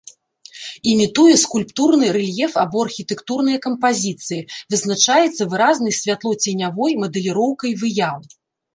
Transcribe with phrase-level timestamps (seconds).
[0.93, 4.41] Імітуе скульптурны рэльеф або архітэктурныя кампазіцыі,
[4.75, 8.17] вызначаецца выразнай святлоценявой мадэліроўкай выяў.